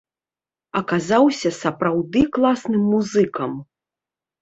Аказаўся, 0.79 1.53
сапраўды 1.61 2.25
класным 2.39 2.91
музыкам. 2.97 3.51